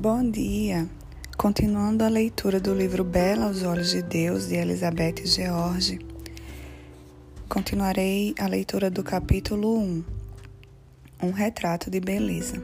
Bom 0.00 0.30
dia! 0.30 0.88
Continuando 1.36 2.04
a 2.04 2.08
leitura 2.08 2.60
do 2.60 2.72
livro 2.72 3.02
Bela 3.02 3.46
aos 3.46 3.64
Olhos 3.64 3.90
de 3.90 4.00
Deus, 4.00 4.46
de 4.46 4.54
Elizabeth 4.54 5.26
George, 5.26 5.98
continuarei 7.48 8.32
a 8.38 8.46
leitura 8.46 8.92
do 8.92 9.02
capítulo 9.02 9.76
1, 9.76 10.04
Um 11.20 11.32
Retrato 11.32 11.90
de 11.90 11.98
Beleza. 11.98 12.62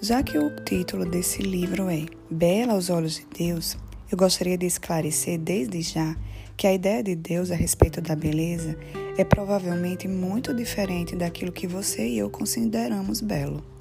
Já 0.00 0.22
que 0.22 0.38
o 0.38 0.54
título 0.64 1.04
desse 1.04 1.42
livro 1.42 1.90
é 1.90 2.06
Bela 2.30 2.74
aos 2.74 2.90
Olhos 2.90 3.16
de 3.16 3.26
Deus, 3.36 3.76
eu 4.08 4.16
gostaria 4.16 4.56
de 4.56 4.66
esclarecer 4.66 5.40
desde 5.40 5.82
já 5.82 6.14
que 6.56 6.68
a 6.68 6.72
ideia 6.72 7.02
de 7.02 7.16
Deus 7.16 7.50
a 7.50 7.56
respeito 7.56 8.00
da 8.00 8.14
beleza 8.14 8.78
é 9.18 9.24
provavelmente 9.24 10.06
muito 10.06 10.54
diferente 10.54 11.16
daquilo 11.16 11.50
que 11.50 11.66
você 11.66 12.06
e 12.06 12.18
eu 12.18 12.30
consideramos 12.30 13.20
belo. 13.20 13.75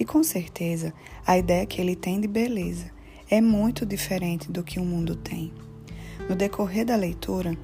E 0.00 0.04
com 0.04 0.22
certeza, 0.22 0.94
a 1.26 1.36
ideia 1.36 1.66
que 1.66 1.78
ele 1.78 1.94
tem 1.94 2.18
de 2.18 2.26
beleza 2.26 2.90
é 3.30 3.38
muito 3.38 3.84
diferente 3.84 4.50
do 4.50 4.64
que 4.64 4.80
o 4.80 4.84
mundo 4.84 5.14
tem. 5.14 5.52
No 6.26 6.34
decorrer 6.34 6.86
da 6.86 6.96
leitura, 6.96 7.54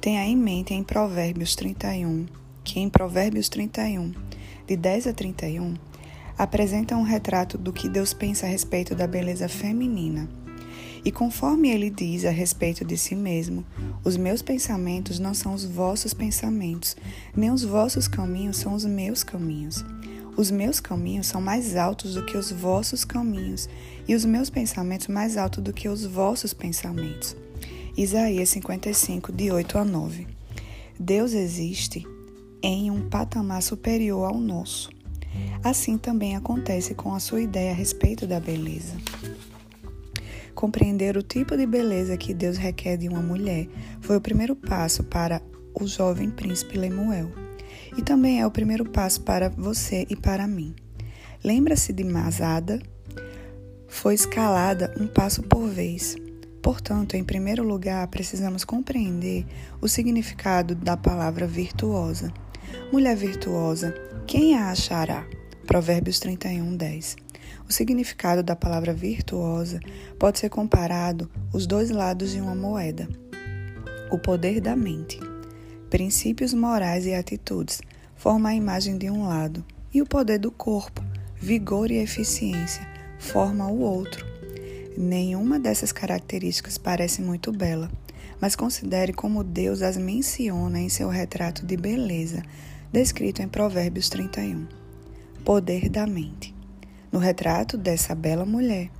tenha 0.00 0.24
em 0.26 0.36
mente 0.36 0.74
em 0.74 0.82
Provérbios 0.82 1.54
31, 1.54 2.26
que 2.64 2.80
em 2.80 2.90
Provérbios 2.90 3.48
31, 3.48 4.12
de 4.66 4.76
10 4.76 5.06
a 5.06 5.12
31, 5.12 5.74
apresenta 6.36 6.96
um 6.96 7.02
retrato 7.02 7.56
do 7.56 7.72
que 7.72 7.88
Deus 7.88 8.12
pensa 8.12 8.44
a 8.44 8.48
respeito 8.48 8.96
da 8.96 9.06
beleza 9.06 9.48
feminina 9.48 10.28
e 11.04 11.12
conforme 11.12 11.68
ele 11.68 11.90
diz 11.90 12.24
a 12.24 12.30
respeito 12.30 12.82
de 12.82 12.96
si 12.96 13.14
mesmo, 13.14 13.64
os 14.02 14.16
meus 14.16 14.40
pensamentos 14.40 15.18
não 15.18 15.34
são 15.34 15.52
os 15.52 15.64
vossos 15.64 16.14
pensamentos, 16.14 16.96
nem 17.36 17.50
os 17.50 17.62
vossos 17.62 18.08
caminhos 18.08 18.56
são 18.56 18.72
os 18.72 18.86
meus 18.86 19.22
caminhos. 19.22 19.84
Os 20.36 20.50
meus 20.50 20.80
caminhos 20.80 21.28
são 21.28 21.40
mais 21.40 21.76
altos 21.76 22.14
do 22.14 22.26
que 22.26 22.36
os 22.36 22.50
vossos 22.50 23.04
caminhos, 23.04 23.68
e 24.08 24.14
os 24.14 24.24
meus 24.24 24.50
pensamentos 24.50 25.06
mais 25.06 25.36
altos 25.36 25.62
do 25.62 25.72
que 25.72 25.88
os 25.88 26.04
vossos 26.04 26.52
pensamentos. 26.52 27.36
Isaías 27.96 28.48
55, 28.48 29.30
de 29.30 29.52
8 29.52 29.78
a 29.78 29.84
9. 29.84 30.26
Deus 30.98 31.32
existe 31.32 32.04
em 32.60 32.90
um 32.90 33.08
patamar 33.08 33.62
superior 33.62 34.28
ao 34.28 34.40
nosso. 34.40 34.90
Assim 35.62 35.96
também 35.96 36.34
acontece 36.34 36.94
com 36.94 37.14
a 37.14 37.20
sua 37.20 37.40
ideia 37.40 37.70
a 37.70 37.74
respeito 37.74 38.26
da 38.26 38.40
beleza. 38.40 38.96
Compreender 40.52 41.16
o 41.16 41.22
tipo 41.22 41.56
de 41.56 41.66
beleza 41.66 42.16
que 42.16 42.34
Deus 42.34 42.56
requer 42.56 42.96
de 42.96 43.08
uma 43.08 43.22
mulher 43.22 43.68
foi 44.00 44.16
o 44.16 44.20
primeiro 44.20 44.56
passo 44.56 45.04
para 45.04 45.40
o 45.74 45.86
jovem 45.86 46.30
príncipe 46.30 46.76
Lemuel. 46.76 47.43
E 47.96 48.02
também 48.02 48.40
é 48.40 48.46
o 48.46 48.50
primeiro 48.50 48.84
passo 48.84 49.20
para 49.20 49.48
você 49.48 50.06
e 50.10 50.16
para 50.16 50.46
mim. 50.46 50.74
Lembra-se 51.42 51.92
de 51.92 52.02
Masada? 52.02 52.80
Foi 53.86 54.14
escalada 54.14 54.92
um 54.98 55.06
passo 55.06 55.42
por 55.42 55.68
vez. 55.68 56.16
Portanto, 56.62 57.14
em 57.14 57.22
primeiro 57.22 57.62
lugar, 57.62 58.08
precisamos 58.08 58.64
compreender 58.64 59.46
o 59.80 59.86
significado 59.86 60.74
da 60.74 60.96
palavra 60.96 61.46
virtuosa. 61.46 62.32
Mulher 62.90 63.14
virtuosa, 63.14 63.94
quem 64.26 64.56
a 64.56 64.70
achará? 64.70 65.26
Provérbios 65.66 66.18
31, 66.18 66.76
10. 66.76 67.16
O 67.68 67.72
significado 67.72 68.42
da 68.42 68.56
palavra 68.56 68.92
virtuosa 68.92 69.80
pode 70.18 70.38
ser 70.38 70.48
comparado 70.48 71.30
os 71.52 71.66
dois 71.66 71.90
lados 71.90 72.32
de 72.32 72.40
uma 72.40 72.54
moeda. 72.54 73.08
O 74.10 74.18
poder 74.18 74.60
da 74.60 74.74
mente. 74.74 75.18
Princípios 75.94 76.52
morais 76.52 77.06
e 77.06 77.14
atitudes 77.14 77.80
formam 78.16 78.50
a 78.50 78.54
imagem 78.56 78.98
de 78.98 79.08
um 79.08 79.28
lado, 79.28 79.64
e 79.92 80.02
o 80.02 80.06
poder 80.06 80.40
do 80.40 80.50
corpo, 80.50 81.00
vigor 81.36 81.88
e 81.88 81.98
eficiência, 81.98 82.84
forma 83.16 83.68
o 83.68 83.78
outro. 83.78 84.26
Nenhuma 84.98 85.56
dessas 85.56 85.92
características 85.92 86.76
parece 86.78 87.22
muito 87.22 87.52
bela, 87.52 87.88
mas 88.40 88.56
considere 88.56 89.12
como 89.12 89.44
Deus 89.44 89.82
as 89.82 89.96
menciona 89.96 90.80
em 90.80 90.88
seu 90.88 91.08
retrato 91.08 91.64
de 91.64 91.76
beleza, 91.76 92.42
descrito 92.92 93.40
em 93.40 93.46
Provérbios 93.46 94.08
31. 94.08 94.66
Poder 95.44 95.88
da 95.88 96.08
mente. 96.08 96.52
No 97.12 97.20
retrato 97.20 97.78
dessa 97.78 98.16
bela 98.16 98.44
mulher, 98.44 98.90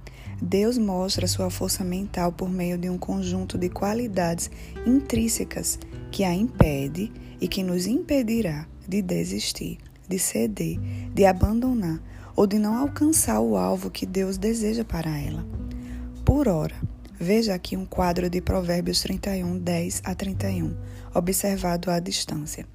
Deus 0.41 0.77
mostra 0.79 1.27
sua 1.27 1.51
força 1.51 1.85
mental 1.85 2.33
por 2.33 2.49
meio 2.49 2.77
de 2.77 2.91
um 2.91 2.99
conjunto 2.99 3.57
de 3.57 3.69
qualidades 3.69 4.51
intrínsecas 4.87 5.79
que 6.11 6.25
a 6.25 6.35
impede 6.35 7.13
e 7.41 7.49
que 7.49 7.63
nos 7.63 7.87
impedirá 7.87 8.67
de 8.87 9.01
desistir, 9.03 9.79
de 10.09 10.19
ceder, 10.19 10.79
de 11.15 11.25
abandonar 11.25 12.01
ou 12.37 12.47
de 12.47 12.59
não 12.59 12.77
alcançar 12.77 13.41
o 13.41 13.57
alvo 13.57 13.91
que 13.91 14.07
Deus 14.07 14.37
deseja 14.37 14.85
para 14.85 15.19
ela. 15.19 15.47
Por 16.25 16.49
ora, 16.49 16.75
veja 17.19 17.55
aqui 17.55 17.77
um 17.77 17.87
quadro 17.87 18.29
de 18.29 18.41
Provérbios 18.41 19.01
31, 19.01 19.59
10 19.59 20.03
a 20.05 20.15
31, 20.15 20.75
observado 21.15 21.91
à 21.91 21.99
distância. 22.01 22.67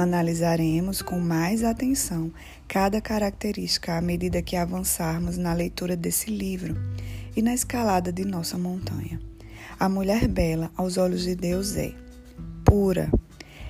Analisaremos 0.00 1.02
com 1.02 1.20
mais 1.20 1.62
atenção 1.62 2.32
cada 2.66 3.02
característica 3.02 3.98
à 3.98 4.00
medida 4.00 4.40
que 4.40 4.56
avançarmos 4.56 5.36
na 5.36 5.52
leitura 5.52 5.94
desse 5.94 6.30
livro 6.30 6.74
e 7.36 7.42
na 7.42 7.52
escalada 7.52 8.10
de 8.10 8.24
nossa 8.24 8.56
montanha. 8.56 9.20
A 9.78 9.90
mulher 9.90 10.26
bela 10.26 10.70
aos 10.74 10.96
olhos 10.96 11.24
de 11.24 11.34
Deus 11.34 11.76
é 11.76 11.92
pura. 12.64 13.12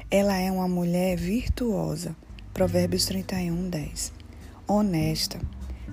Ela 0.08 0.36
é 0.36 0.52
uma 0.52 0.69
mulher 0.69 1.16
virtuosa. 1.16 2.14
Provérbios 2.54 3.06
31, 3.06 3.69
10. 3.69 4.12
Honesta. 4.69 5.40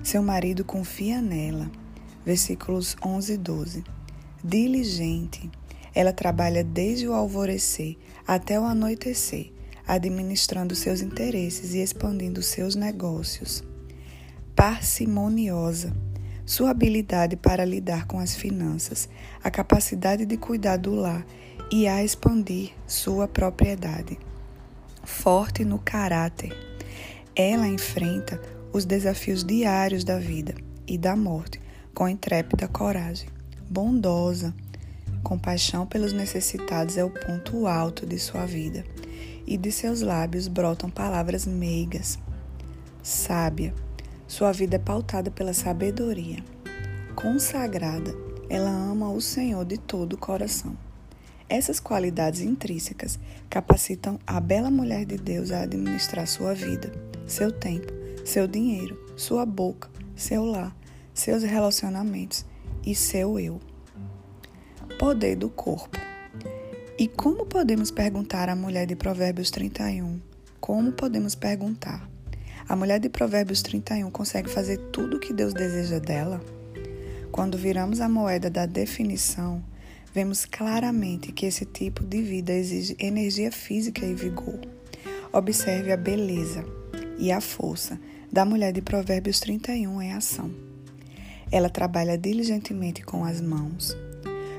Seu 0.04 0.22
marido 0.22 0.64
confia 0.64 1.20
nela. 1.20 1.68
Versículos 2.24 2.96
11 3.04 3.34
e 3.34 3.38
12. 3.38 3.84
Diligente. 4.44 5.50
Ela 5.96 6.14
trabalha 6.14 6.64
desde 6.64 7.08
o 7.08 7.14
alvorecer 7.14 7.98
até 8.28 8.60
o 8.60 8.66
anoitecer 8.66 9.57
administrando 9.88 10.76
seus 10.76 11.02
interesses 11.02 11.74
e 11.74 11.80
expandindo 11.80 12.44
seus 12.44 12.76
negócios. 12.76 13.64
Parcimoniosa. 14.54 15.96
Sua 16.46 16.72
habilidade 16.72 17.36
para 17.36 17.66
lidar 17.66 18.06
com 18.06 18.20
as 18.20 18.36
finanças, 18.36 19.10
a 19.44 19.50
capacidade 19.50 20.26
de 20.26 20.38
cuidar 20.38 20.78
do 20.78 20.96
lar 20.96 21.26
e 21.72 21.88
a 21.88 22.04
expandir 22.04 22.72
sua 22.86 23.28
propriedade. 23.28 24.18
Forte 25.04 25.64
no 25.64 25.80
caráter. 25.80 26.56
Ela 27.36 27.68
enfrenta 27.68 28.42
os 28.74 28.86
desafios 28.86 29.44
diários 29.44 30.04
da 30.04 30.18
vida 30.18 30.56
e 30.86 30.98
da 30.98 31.16
morte 31.16 31.62
com 31.94 32.08
intrépida 32.08 32.68
coragem. 32.68 33.30
Bondosa. 33.70 34.54
Compaixão 35.24 35.86
pelos 35.86 36.14
necessitados 36.14 36.98
é 36.98 37.04
o 37.04 37.10
ponto 37.10 37.68
alto 37.68 38.06
de 38.06 38.18
sua 38.18 38.46
vida 38.46 38.86
e 39.48 39.58
de 39.58 39.72
seus 39.72 40.02
lábios 40.02 40.48
brotam 40.48 40.90
palavras 40.90 41.48
meigas. 41.48 42.20
Sábia, 43.02 43.74
sua 44.28 44.52
vida 44.52 44.76
é 44.76 44.80
pautada 44.80 45.32
pela 45.32 45.54
sabedoria. 45.54 46.44
Consagrada, 47.16 48.14
ela 48.50 48.70
ama 48.70 49.10
o 49.10 49.22
Senhor 49.22 49.64
de 49.64 49.78
todo 49.78 50.14
o 50.14 50.18
coração. 50.18 50.78
Essas 51.50 51.80
qualidades 51.80 52.42
intrínsecas 52.42 53.18
capacitam 53.50 54.20
a 54.28 54.42
bela 54.42 54.70
mulher 54.70 55.06
de 55.06 55.16
Deus 55.16 55.52
a 55.52 55.62
administrar 55.62 56.28
sua 56.28 56.54
vida, 56.54 56.92
seu 57.26 57.52
tempo, 57.52 57.94
seu 58.26 58.46
dinheiro, 58.48 59.02
sua 59.16 59.46
boca, 59.46 59.90
seu 60.14 60.44
lar, 60.44 60.76
seus 61.14 61.44
relacionamentos 61.44 62.46
e 62.86 62.94
seu 62.94 63.40
eu. 63.40 63.62
Poder 65.00 65.38
do 65.38 65.50
corpo. 65.50 66.07
E 67.00 67.08
como 67.08 67.46
podemos 67.46 67.92
perguntar 67.92 68.50
à 68.50 68.56
mulher 68.56 68.88
de 68.88 68.96
Provérbios 68.96 69.52
31? 69.52 70.20
Como 70.60 70.92
podemos 70.92 71.36
perguntar? 71.36 72.10
A 72.68 72.76
mulher 72.76 73.00
de 73.00 73.08
Provérbios 73.08 73.62
31 73.62 74.10
consegue 74.10 74.50
fazer 74.50 74.78
tudo 74.92 75.18
o 75.18 75.20
que 75.20 75.32
Deus 75.32 75.54
deseja 75.54 76.00
dela? 76.00 76.44
Quando 77.32 77.56
viramos 77.56 78.02
a 78.02 78.10
moeda 78.10 78.50
da 78.50 78.66
definição, 78.66 79.64
vemos 80.12 80.44
claramente 80.44 81.32
que 81.32 81.46
esse 81.46 81.66
tipo 81.66 82.04
de 82.04 82.20
vida 82.24 82.52
exige 82.52 82.96
energia 82.98 83.52
física 83.52 84.04
e 84.04 84.16
vigor. 84.16 84.60
Observe 85.32 85.92
a 85.92 85.98
beleza 85.98 86.66
e 87.20 87.32
a 87.32 87.40
força 87.40 88.00
da 88.32 88.44
mulher 88.44 88.74
de 88.74 88.82
Provérbios 88.82 89.40
31 89.40 90.02
em 90.02 90.14
ação. 90.14 90.50
Ela 91.52 91.70
trabalha 91.70 92.18
diligentemente 92.18 93.04
com 93.04 93.24
as 93.24 93.40
mãos, 93.40 93.96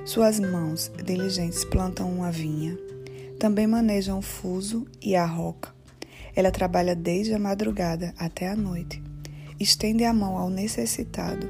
suas 0.08 0.40
mãos 0.40 0.90
diligentes 1.05 1.66
plantam 1.66 2.10
uma 2.10 2.32
vinha. 2.32 2.78
Também 3.38 3.66
manejam 3.66 4.19
o 4.19 4.22
fuso 4.22 4.87
e 5.02 5.14
a 5.14 5.26
roca. 5.26 5.69
Ela 6.34 6.50
trabalha 6.50 6.96
desde 6.96 7.34
a 7.34 7.38
madrugada 7.38 8.14
até 8.19 8.49
a 8.49 8.56
noite. 8.56 9.02
Estende 9.60 10.05
a 10.05 10.12
mão 10.14 10.38
ao 10.38 10.49
necessitado. 10.49 11.46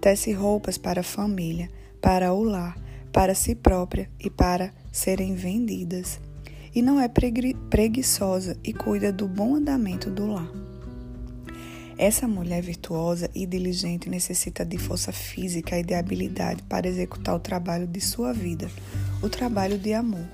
Tece 0.00 0.32
roupas 0.32 0.76
para 0.76 1.02
a 1.02 1.04
família, 1.04 1.70
para 2.00 2.32
o 2.32 2.42
lar, 2.42 2.76
para 3.12 3.32
si 3.32 3.54
própria 3.54 4.10
e 4.18 4.28
para 4.28 4.72
serem 4.90 5.36
vendidas. 5.36 6.18
E 6.74 6.82
não 6.82 7.00
é 7.00 7.08
preguiçosa 7.08 8.56
e 8.64 8.72
cuida 8.72 9.12
do 9.12 9.28
bom 9.28 9.54
andamento 9.54 10.10
do 10.10 10.26
lar. 10.26 10.63
Essa 11.96 12.26
mulher 12.26 12.60
virtuosa 12.60 13.30
e 13.32 13.46
diligente 13.46 14.10
necessita 14.10 14.64
de 14.64 14.76
força 14.78 15.12
física 15.12 15.78
e 15.78 15.84
de 15.84 15.94
habilidade 15.94 16.62
para 16.64 16.88
executar 16.88 17.36
o 17.36 17.40
trabalho 17.40 17.86
de 17.86 18.00
sua 18.00 18.32
vida, 18.32 18.68
o 19.22 19.28
trabalho 19.28 19.78
de 19.78 19.92
amor. 19.92 20.26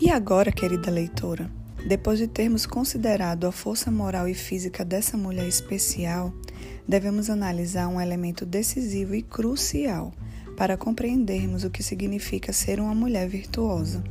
E 0.00 0.10
agora, 0.10 0.50
querida 0.50 0.90
leitora, 0.90 1.50
depois 1.86 2.18
de 2.18 2.26
termos 2.26 2.64
considerado 2.64 3.46
a 3.46 3.52
força 3.52 3.90
moral 3.90 4.26
e 4.26 4.34
física 4.34 4.84
dessa 4.84 5.16
mulher 5.16 5.46
especial, 5.46 6.32
devemos 6.88 7.28
analisar 7.28 7.88
um 7.88 8.00
elemento 8.00 8.46
decisivo 8.46 9.14
e 9.14 9.22
crucial 9.22 10.12
para 10.56 10.78
compreendermos 10.78 11.62
o 11.62 11.70
que 11.70 11.82
significa 11.82 12.52
ser 12.52 12.80
uma 12.80 12.94
mulher 12.94 13.28
virtuosa. 13.28 14.02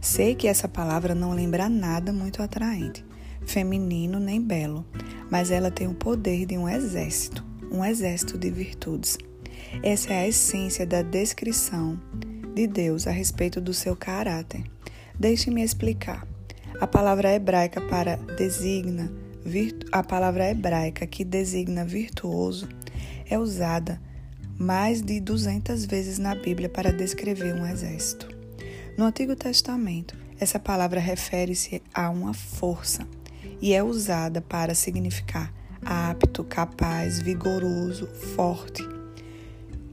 Sei 0.00 0.34
que 0.34 0.46
essa 0.46 0.68
palavra 0.68 1.14
não 1.14 1.32
lembra 1.32 1.68
nada 1.68 2.12
muito 2.12 2.42
atraente, 2.42 3.04
feminino 3.46 4.18
nem 4.18 4.40
belo, 4.40 4.84
mas 5.30 5.50
ela 5.50 5.70
tem 5.70 5.86
o 5.86 5.94
poder 5.94 6.46
de 6.46 6.56
um 6.56 6.68
exército, 6.68 7.44
um 7.70 7.84
exército 7.84 8.36
de 8.36 8.50
virtudes. 8.50 9.18
Essa 9.82 10.12
é 10.12 10.18
a 10.20 10.28
essência 10.28 10.86
da 10.86 11.02
descrição 11.02 11.98
de 12.54 12.66
Deus 12.66 13.06
a 13.06 13.10
respeito 13.10 13.60
do 13.60 13.72
seu 13.72 13.96
caráter. 13.96 14.64
Deixe-me 15.18 15.62
explicar. 15.62 16.26
A 16.80 16.86
palavra 16.86 17.32
hebraica 17.32 17.80
para 17.80 18.16
designa, 18.16 19.12
a 19.90 20.02
palavra 20.02 20.50
hebraica 20.50 21.06
que 21.06 21.24
designa 21.24 21.84
virtuoso 21.84 22.68
é 23.28 23.38
usada 23.38 24.00
mais 24.58 25.00
de 25.00 25.20
200 25.20 25.84
vezes 25.86 26.18
na 26.18 26.34
Bíblia 26.34 26.68
para 26.68 26.92
descrever 26.92 27.54
um 27.54 27.66
exército. 27.66 28.28
No 28.96 29.06
Antigo 29.06 29.34
Testamento, 29.34 30.16
essa 30.38 30.58
palavra 30.58 31.00
refere-se 31.00 31.82
a 31.94 32.10
uma 32.10 32.34
força 32.34 33.06
e 33.62 33.72
é 33.72 33.82
usada 33.82 34.40
para 34.40 34.74
significar 34.74 35.54
apto, 35.84 36.42
capaz, 36.42 37.20
vigoroso, 37.20 38.08
forte, 38.34 38.82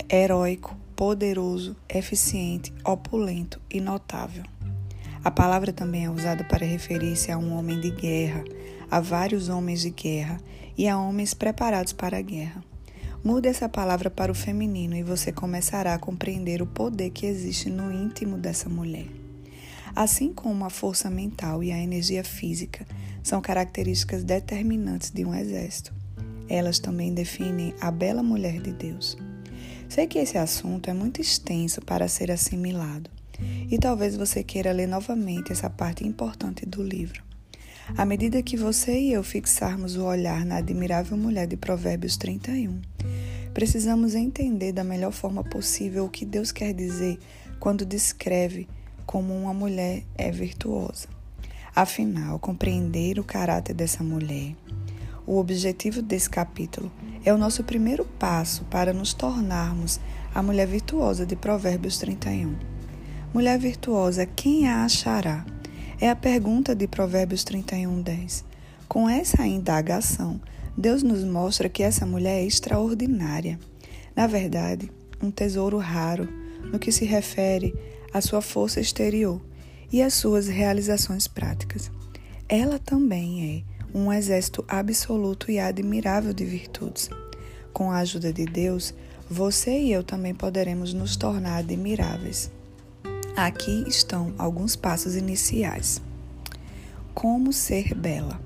heróico, 0.09 0.75
poderoso, 0.95 1.75
eficiente, 1.87 2.73
opulento 2.83 3.61
e 3.69 3.79
notável. 3.79 4.43
A 5.23 5.29
palavra 5.29 5.71
também 5.71 6.05
é 6.05 6.09
usada 6.09 6.43
para 6.43 6.65
referir-se 6.65 7.31
a 7.31 7.37
um 7.37 7.57
homem 7.57 7.79
de 7.79 7.91
guerra, 7.91 8.43
a 8.89 8.99
vários 8.99 9.49
homens 9.49 9.81
de 9.81 9.91
guerra 9.91 10.37
e 10.77 10.87
a 10.87 10.97
homens 10.97 11.33
preparados 11.33 11.93
para 11.93 12.17
a 12.17 12.21
guerra. 12.21 12.63
Mude 13.23 13.49
essa 13.49 13.67
palavra 13.67 14.09
para 14.09 14.31
o 14.31 14.35
feminino 14.35 14.95
e 14.95 15.03
você 15.03 15.31
começará 15.31 15.93
a 15.93 15.99
compreender 15.99 16.61
o 16.61 16.65
poder 16.65 17.09
que 17.09 17.25
existe 17.25 17.69
no 17.69 17.91
íntimo 17.91 18.37
dessa 18.37 18.69
mulher. 18.69 19.28
Assim 19.95 20.33
como 20.33 20.65
a 20.65 20.69
força 20.69 21.09
mental 21.09 21.63
e 21.63 21.71
a 21.71 21.77
energia 21.77 22.23
física 22.23 22.85
são 23.23 23.41
características 23.41 24.23
determinantes 24.23 25.11
de 25.11 25.25
um 25.25 25.33
exército, 25.33 25.93
elas 26.47 26.79
também 26.79 27.13
definem 27.13 27.73
a 27.79 27.91
bela 27.91 28.23
mulher 28.23 28.61
de 28.61 28.71
Deus. 28.71 29.17
Sei 29.87 30.07
que 30.07 30.19
esse 30.19 30.37
assunto 30.37 30.89
é 30.89 30.93
muito 30.93 31.19
extenso 31.19 31.81
para 31.81 32.07
ser 32.07 32.31
assimilado, 32.31 33.09
e 33.69 33.77
talvez 33.77 34.15
você 34.15 34.43
queira 34.43 34.71
ler 34.71 34.87
novamente 34.87 35.51
essa 35.51 35.69
parte 35.69 36.05
importante 36.05 36.65
do 36.65 36.83
livro. 36.83 37.23
À 37.97 38.05
medida 38.05 38.43
que 38.43 38.55
você 38.55 38.99
e 38.99 39.13
eu 39.13 39.23
fixarmos 39.23 39.95
o 39.95 40.03
olhar 40.03 40.45
na 40.45 40.57
admirável 40.57 41.17
mulher 41.17 41.47
de 41.47 41.57
Provérbios 41.57 42.17
31, 42.17 42.81
precisamos 43.53 44.13
entender 44.13 44.71
da 44.71 44.83
melhor 44.83 45.11
forma 45.11 45.43
possível 45.43 46.05
o 46.05 46.09
que 46.09 46.23
Deus 46.23 46.51
quer 46.51 46.71
dizer 46.73 47.17
quando 47.59 47.85
descreve 47.85 48.67
como 49.09 49.35
uma 49.35 49.55
mulher 49.55 50.03
é 50.15 50.29
virtuosa. 50.29 51.07
Afinal, 51.75 52.37
compreender 52.37 53.17
o 53.17 53.23
caráter 53.23 53.73
dessa 53.73 54.03
mulher, 54.03 54.55
o 55.25 55.39
objetivo 55.39 55.99
desse 55.99 56.29
capítulo, 56.29 56.91
é 57.25 57.33
o 57.33 57.37
nosso 57.37 57.63
primeiro 57.63 58.05
passo 58.05 58.63
para 58.65 58.93
nos 58.93 59.11
tornarmos 59.11 59.99
a 60.31 60.43
mulher 60.43 60.67
virtuosa 60.67 61.25
de 61.25 61.35
Provérbios 61.35 61.97
31. 61.97 62.55
Mulher 63.33 63.57
virtuosa, 63.57 64.27
quem 64.27 64.67
a 64.67 64.85
achará? 64.85 65.43
É 65.99 66.07
a 66.07 66.15
pergunta 66.15 66.75
de 66.75 66.87
Provérbios 66.87 67.43
31, 67.43 68.03
10. 68.03 68.45
Com 68.87 69.09
essa 69.09 69.43
indagação, 69.47 70.39
Deus 70.77 71.01
nos 71.01 71.23
mostra 71.23 71.67
que 71.67 71.81
essa 71.81 72.05
mulher 72.05 72.43
é 72.43 72.45
extraordinária. 72.45 73.59
Na 74.15 74.27
verdade, 74.27 74.91
um 75.19 75.31
tesouro 75.31 75.79
raro 75.79 76.29
no 76.71 76.77
que 76.77 76.91
se 76.91 77.05
refere 77.05 77.73
à 78.13 78.21
sua 78.21 78.41
força 78.41 78.79
exterior 78.79 79.41
e 79.91 80.01
às 80.01 80.13
suas 80.13 80.47
realizações 80.47 81.27
práticas. 81.27 81.91
Ela 82.47 82.79
também 82.79 83.65
é 83.93 83.97
um 83.97 84.11
exército 84.11 84.63
absoluto 84.67 85.51
e 85.51 85.59
admirável 85.59 86.33
de 86.33 86.45
virtudes. 86.45 87.09
Com 87.73 87.91
a 87.91 87.97
ajuda 87.97 88.31
de 88.31 88.45
Deus, 88.45 88.93
você 89.29 89.79
e 89.79 89.91
eu 89.91 90.03
também 90.03 90.33
poderemos 90.33 90.93
nos 90.93 91.15
tornar 91.15 91.57
admiráveis. 91.57 92.51
Aqui 93.35 93.85
estão 93.87 94.33
alguns 94.37 94.75
passos 94.75 95.15
iniciais. 95.15 96.01
Como 97.13 97.53
ser 97.53 97.93
bela? 97.93 98.41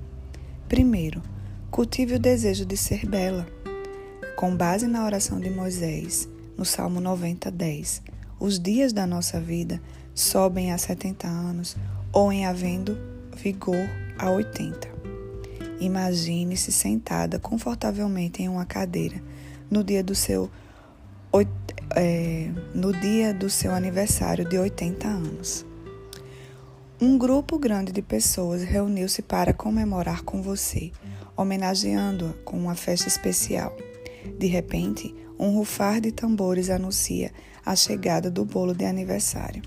Primeiro, 0.68 1.22
cultive 1.70 2.14
o 2.14 2.18
desejo 2.18 2.64
de 2.64 2.76
ser 2.76 3.06
bela. 3.06 3.46
Com 4.36 4.54
base 4.54 4.86
na 4.86 5.04
oração 5.04 5.40
de 5.40 5.50
Moisés, 5.50 6.28
no 6.56 6.64
Salmo 6.64 7.00
90, 7.00 7.50
10, 7.50 8.02
os 8.38 8.58
dias 8.58 8.92
da 8.92 9.06
nossa 9.06 9.40
vida 9.40 9.80
sobem 10.14 10.72
a 10.72 10.78
70 10.78 11.26
anos 11.26 11.76
ou 12.12 12.32
em 12.32 12.46
havendo 12.46 12.96
vigor 13.36 13.88
a 14.18 14.30
80. 14.30 14.88
Imagine-se 15.80 16.70
sentada 16.70 17.38
confortavelmente 17.38 18.42
em 18.42 18.48
uma 18.48 18.64
cadeira 18.64 19.20
no 19.70 19.82
dia 19.82 20.02
do 20.02 20.14
seu 20.14 20.50
é, 21.96 22.50
no 22.74 22.92
dia 22.92 23.34
do 23.34 23.50
seu 23.50 23.72
aniversário 23.72 24.48
de 24.48 24.56
80 24.56 25.08
anos. 25.08 25.66
Um 27.00 27.18
grupo 27.18 27.58
grande 27.58 27.92
de 27.92 28.00
pessoas 28.00 28.62
reuniu-se 28.62 29.20
para 29.20 29.52
comemorar 29.52 30.22
com 30.22 30.40
você, 30.40 30.92
homenageando-a 31.36 32.32
com 32.44 32.56
uma 32.56 32.76
festa 32.76 33.08
especial. 33.08 33.76
De 34.38 34.46
repente, 34.46 35.14
um 35.38 35.56
rufar 35.56 36.00
de 36.00 36.12
tambores 36.12 36.70
anuncia 36.70 37.32
a 37.64 37.74
chegada 37.74 38.30
do 38.30 38.44
bolo 38.44 38.74
de 38.74 38.84
aniversário. 38.84 39.62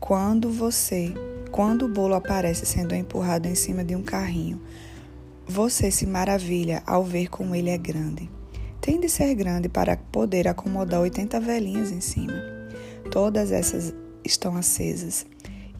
Quando 0.00 0.50
você, 0.50 1.12
quando 1.50 1.86
o 1.86 1.88
bolo 1.88 2.14
aparece 2.14 2.66
sendo 2.66 2.94
empurrado 2.94 3.48
em 3.48 3.54
cima 3.54 3.84
de 3.84 3.96
um 3.96 4.02
carrinho, 4.02 4.60
você 5.46 5.90
se 5.90 6.06
maravilha 6.06 6.82
ao 6.86 7.04
ver 7.04 7.28
como 7.28 7.54
ele 7.54 7.70
é 7.70 7.78
grande 7.78 8.28
tem 8.86 9.00
de 9.00 9.08
ser 9.08 9.34
grande 9.34 9.68
para 9.68 9.96
poder 9.96 10.46
acomodar 10.46 11.00
80 11.00 11.40
velhinhas 11.40 11.90
em 11.90 12.00
cima. 12.00 12.34
Todas 13.10 13.50
essas 13.50 13.92
estão 14.24 14.56
acesas, 14.56 15.26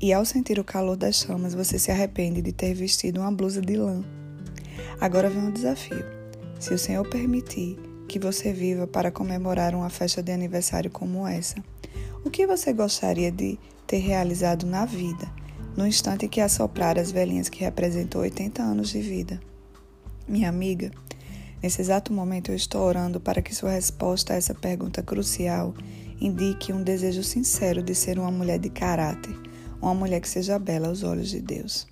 e 0.01 0.13
ao 0.13 0.25
sentir 0.25 0.59
o 0.59 0.65
calor 0.65 0.97
das 0.97 1.15
chamas, 1.15 1.55
você 1.55 1.79
se 1.79 1.93
arrepende 1.93 2.43
de 2.43 2.51
ter 2.51 2.75
vestido 2.75 3.21
uma 3.21 3.31
blusa 3.31 3.61
de 3.61 3.77
lã. 3.77 4.05
Agora 5.01 5.31
vem 5.31 5.41
um 5.41 5.53
desafio. 5.53 6.05
Se 6.59 6.75
o 6.75 6.79
Senhor 6.79 7.09
permitir 7.09 7.79
que 8.07 8.19
você 8.19 8.53
viva 8.53 8.87
para 8.87 9.11
comemorar 9.11 9.75
uma 9.75 9.91
festa 9.91 10.23
de 10.23 10.33
aniversário 10.33 10.91
como 10.91 11.27
essa, 11.27 11.57
o 12.25 12.31
que 12.31 12.47
você 12.47 12.73
gostaria 12.73 13.31
de 13.31 13.59
ter 13.87 13.99
realizado 13.99 14.67
na 14.67 14.85
vida, 14.85 15.31
no 15.77 15.87
instante 15.87 16.29
que 16.29 16.41
assoprar 16.41 16.99
as 16.99 17.11
velhinhas 17.11 17.49
que 17.49 17.61
representam 17.61 18.21
80 18.21 18.63
anos 18.63 18.89
de 18.89 19.01
vida? 19.01 19.41
Minha 20.27 20.49
amiga, 20.49 20.91
Nesse 21.63 21.81
exato 21.81 22.13
momento, 22.13 22.51
eu 22.51 22.55
estou 22.55 22.83
orando 22.83 23.19
para 23.19 23.43
que 23.43 23.55
sua 23.55 23.71
resposta 23.71 24.35
a 24.35 24.37
essa 24.37 24.55
pergunta 24.55 25.03
crucial 25.03 25.75
indique 26.21 26.73
um 26.73 26.83
desejo 26.83 27.23
sincero 27.23 27.83
de 27.83 27.95
ser 27.95 28.19
uma 28.19 28.31
mulher 28.31 28.59
de 28.59 28.71
caráter, 28.71 29.37
uma 29.81 29.95
mulher 29.95 30.21
que 30.21 30.29
seja 30.29 30.59
bela 30.59 30.89
aos 30.89 31.03
olhos 31.03 31.29
de 31.31 31.41
Deus. 31.41 31.87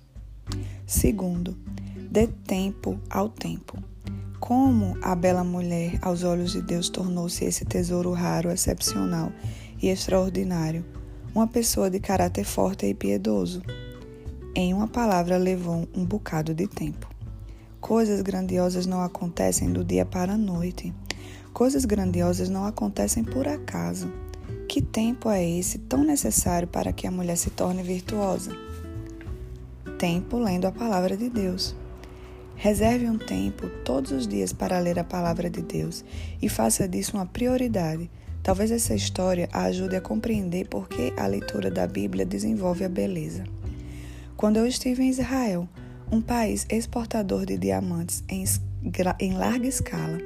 Segundo, 0.85 1.57
dê 2.09 2.27
tempo 2.27 2.99
ao 3.09 3.27
tempo. 3.27 3.77
Como 4.45 4.95
a 5.01 5.15
bela 5.15 5.43
mulher 5.43 5.97
aos 6.03 6.23
olhos 6.23 6.51
de 6.51 6.61
Deus 6.61 6.87
tornou-se 6.87 7.43
esse 7.43 7.65
tesouro 7.65 8.11
raro, 8.11 8.51
excepcional 8.51 9.31
e 9.81 9.87
extraordinário, 9.87 10.85
uma 11.33 11.47
pessoa 11.47 11.89
de 11.89 11.99
caráter 11.99 12.43
forte 12.43 12.85
e 12.85 12.93
piedoso. 12.93 13.63
Em 14.53 14.71
uma 14.71 14.87
palavra, 14.87 15.35
levou 15.37 15.87
um 15.95 16.05
bocado 16.05 16.53
de 16.53 16.67
tempo. 16.67 17.09
Coisas 17.81 18.21
grandiosas 18.21 18.85
não 18.85 19.01
acontecem 19.01 19.73
do 19.73 19.83
dia 19.83 20.05
para 20.05 20.33
a 20.33 20.37
noite. 20.37 20.93
Coisas 21.51 21.83
grandiosas 21.83 22.47
não 22.47 22.65
acontecem 22.65 23.23
por 23.23 23.47
acaso. 23.47 24.13
Que 24.69 24.79
tempo 24.79 25.27
é 25.27 25.43
esse 25.43 25.79
tão 25.79 26.03
necessário 26.03 26.67
para 26.67 26.93
que 26.93 27.07
a 27.07 27.11
mulher 27.11 27.35
se 27.35 27.49
torne 27.49 27.81
virtuosa? 27.81 28.51
Tempo 29.97 30.37
lendo 30.37 30.65
a 30.65 30.71
palavra 30.71 31.17
de 31.17 31.31
Deus. 31.31 31.75
Reserve 32.55 33.09
um 33.09 33.17
tempo 33.17 33.69
todos 33.83 34.11
os 34.11 34.27
dias 34.27 34.53
para 34.53 34.79
ler 34.79 34.97
a 34.97 35.03
palavra 35.03 35.49
de 35.49 35.61
Deus 35.61 36.05
e 36.41 36.47
faça 36.47 36.87
disso 36.87 37.17
uma 37.17 37.25
prioridade. 37.25 38.09
Talvez 38.41 38.71
essa 38.71 38.95
história 38.95 39.49
a 39.51 39.63
ajude 39.63 39.95
a 39.95 40.01
compreender 40.01 40.67
por 40.67 40.87
que 40.87 41.13
a 41.17 41.27
leitura 41.27 41.69
da 41.69 41.85
Bíblia 41.85 42.25
desenvolve 42.25 42.85
a 42.85 42.89
beleza. 42.89 43.43
Quando 44.37 44.57
eu 44.57 44.65
estive 44.67 45.03
em 45.03 45.09
Israel, 45.09 45.67
um 46.11 46.21
país 46.21 46.65
exportador 46.69 47.45
de 47.45 47.57
diamantes 47.57 48.23
em, 48.29 48.45
em 49.19 49.33
larga 49.33 49.67
escala, 49.67 50.17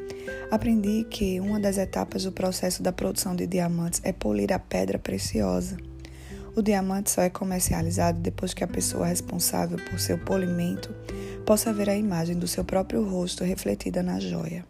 aprendi 0.52 1.06
que 1.10 1.40
uma 1.40 1.60
das 1.60 1.78
etapas 1.78 2.24
do 2.24 2.32
processo 2.32 2.84
da 2.84 2.92
produção 2.92 3.36
de 3.36 3.48
diamantes 3.48 4.02
é 4.04 4.12
polir 4.12 4.52
a 4.54 4.60
pedra 4.60 5.00
preciosa. 5.00 5.89
O 6.60 6.62
diamante 6.62 7.10
só 7.10 7.22
é 7.22 7.30
comercializado 7.30 8.20
depois 8.20 8.54
que 8.54 8.66
a 8.66 8.68
pessoa 8.68 9.06
responsável 9.06 9.78
por 9.90 9.98
seu 9.98 10.18
polimento 10.18 10.94
possa 11.46 11.72
ver 11.72 11.90
a 11.90 11.96
imagem 11.96 12.38
do 12.38 12.50
seu 12.50 12.66
próprio 12.66 13.02
rosto 13.02 13.46
refletida 13.46 14.04
na 14.04 14.20
joia. 14.20 14.66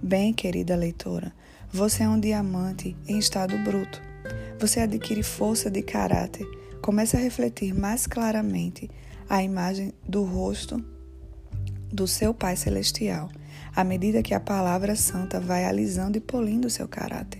Bem, 0.00 0.32
querida 0.32 0.76
leitora, 0.76 1.32
você 1.68 2.04
é 2.04 2.08
um 2.08 2.20
diamante 2.20 2.96
em 3.08 3.18
estado 3.18 3.58
bruto. 3.58 4.00
Você 4.60 4.78
adquire 4.78 5.24
força 5.24 5.68
de 5.68 5.82
caráter, 5.82 6.46
começa 6.80 7.16
a 7.16 7.20
refletir 7.20 7.74
mais 7.74 8.06
claramente 8.06 8.88
a 9.28 9.42
imagem 9.42 9.92
do 10.08 10.22
rosto 10.22 10.80
do 11.92 12.06
seu 12.06 12.32
Pai 12.32 12.54
Celestial, 12.54 13.28
à 13.74 13.82
medida 13.82 14.22
que 14.22 14.32
a 14.32 14.38
palavra 14.38 14.94
santa 14.94 15.40
vai 15.40 15.64
alisando 15.64 16.18
e 16.18 16.20
polindo 16.20 16.70
seu 16.70 16.86
caráter. 16.86 17.39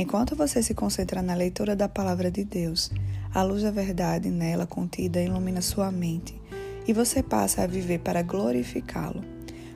Enquanto 0.00 0.34
você 0.34 0.62
se 0.62 0.72
concentra 0.72 1.20
na 1.20 1.34
leitura 1.34 1.76
da 1.76 1.86
palavra 1.86 2.30
de 2.30 2.42
Deus, 2.42 2.90
a 3.34 3.42
luz 3.42 3.62
da 3.62 3.70
verdade 3.70 4.30
nela 4.30 4.66
contida 4.66 5.20
ilumina 5.20 5.60
sua 5.60 5.92
mente 5.92 6.40
e 6.88 6.92
você 6.94 7.22
passa 7.22 7.62
a 7.62 7.66
viver 7.66 7.98
para 7.98 8.22
glorificá-lo. 8.22 9.22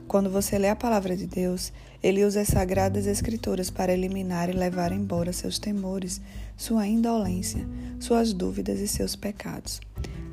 Quando 0.07 0.27
você 0.27 0.57
lê 0.57 0.67
a 0.67 0.75
palavra 0.75 1.15
de 1.15 1.27
Deus, 1.27 1.71
ele 2.01 2.25
usa 2.25 2.41
as 2.41 2.47
sagradas 2.47 3.05
escrituras 3.05 3.69
para 3.69 3.93
eliminar 3.93 4.49
e 4.49 4.53
levar 4.53 4.91
embora 4.91 5.31
seus 5.31 5.59
temores, 5.59 6.19
sua 6.57 6.87
indolência, 6.87 7.63
suas 7.99 8.33
dúvidas 8.33 8.79
e 8.79 8.87
seus 8.87 9.15
pecados. 9.15 9.79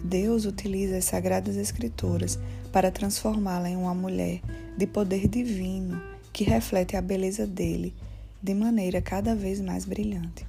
Deus 0.02 0.46
utiliza 0.46 0.96
as 0.96 1.04
sagradas 1.04 1.56
escrituras 1.56 2.38
para 2.72 2.90
transformá-la 2.90 3.68
em 3.68 3.76
uma 3.76 3.94
mulher 3.94 4.40
de 4.74 4.86
poder 4.86 5.28
divino 5.28 6.00
que 6.32 6.44
reflete 6.44 6.96
a 6.96 7.02
beleza 7.02 7.46
dele 7.46 7.94
de 8.42 8.54
maneira 8.54 9.00
cada 9.00 9.36
vez 9.36 9.60
mais 9.60 9.84
brilhante. 9.84 10.44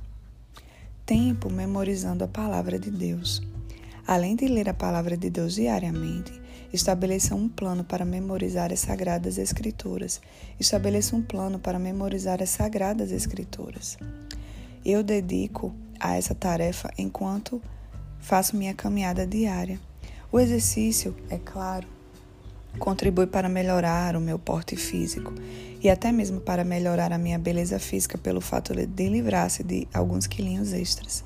Tempo 1.05 1.51
memorizando 1.51 2.23
a 2.23 2.27
palavra 2.27 2.79
de 2.79 2.89
Deus. 2.89 3.43
Além 4.07 4.35
de 4.35 4.47
ler 4.47 4.67
a 4.67 4.73
palavra 4.73 5.15
de 5.15 5.29
Deus 5.29 5.53
diariamente, 5.53 6.33
estabeleça 6.73 7.35
um 7.35 7.47
plano 7.47 7.83
para 7.83 8.03
memorizar 8.03 8.73
as 8.73 8.79
sagradas 8.79 9.37
escrituras. 9.37 10.19
Estabeleça 10.59 11.15
um 11.15 11.21
plano 11.21 11.59
para 11.59 11.77
memorizar 11.77 12.41
as 12.41 12.49
sagradas 12.49 13.11
escrituras. 13.11 13.97
Eu 14.83 15.03
dedico 15.03 15.71
a 15.99 16.15
essa 16.15 16.33
tarefa 16.33 16.91
enquanto 16.97 17.61
faço 18.19 18.57
minha 18.57 18.73
caminhada 18.73 19.27
diária. 19.27 19.79
O 20.31 20.39
exercício, 20.39 21.15
é 21.29 21.37
claro, 21.37 21.87
contribui 22.79 23.27
para 23.27 23.47
melhorar 23.47 24.15
o 24.15 24.21
meu 24.21 24.37
porte 24.37 24.75
físico 24.75 25.33
e 25.81 25.89
até 25.89 26.11
mesmo 26.11 26.39
para 26.39 26.63
melhorar 26.63 27.11
a 27.11 27.17
minha 27.17 27.37
beleza 27.37 27.79
física 27.79 28.17
pelo 28.17 28.41
fato 28.41 28.73
de 28.73 29.09
livrar-se 29.09 29.63
de 29.63 29.87
alguns 29.93 30.27
quilinhos 30.27 30.73
extras. 30.73 31.23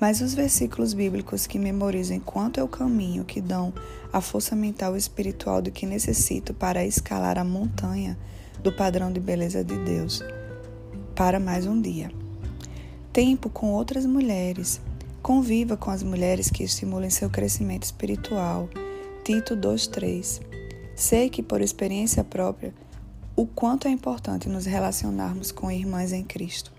Mas 0.00 0.20
os 0.20 0.34
versículos 0.34 0.92
bíblicos 0.92 1.46
que 1.46 1.58
memorizo 1.58 2.12
enquanto 2.12 2.58
eu 2.58 2.66
caminho, 2.66 3.24
que 3.24 3.40
dão 3.40 3.72
a 4.12 4.20
força 4.20 4.56
mental 4.56 4.94
e 4.94 4.98
espiritual 4.98 5.62
do 5.62 5.70
que 5.70 5.86
necessito 5.86 6.52
para 6.52 6.84
escalar 6.84 7.38
a 7.38 7.44
montanha 7.44 8.18
do 8.62 8.72
padrão 8.72 9.12
de 9.12 9.20
beleza 9.20 9.62
de 9.62 9.76
Deus 9.84 10.22
para 11.14 11.38
mais 11.38 11.66
um 11.66 11.80
dia. 11.80 12.10
Tempo 13.12 13.48
com 13.48 13.72
outras 13.72 14.04
mulheres. 14.04 14.80
Conviva 15.22 15.76
com 15.76 15.90
as 15.90 16.02
mulheres 16.02 16.50
que 16.50 16.64
estimulem 16.64 17.08
seu 17.08 17.30
crescimento 17.30 17.84
espiritual. 17.84 18.68
Tito 19.24 19.54
2:3. 19.54 20.53
Sei 20.96 21.28
que 21.28 21.42
por 21.42 21.60
experiência 21.60 22.22
própria 22.22 22.72
o 23.34 23.46
quanto 23.46 23.88
é 23.88 23.90
importante 23.90 24.48
nos 24.48 24.64
relacionarmos 24.64 25.50
com 25.50 25.70
irmãs 25.70 26.12
em 26.12 26.22
Cristo. 26.22 26.72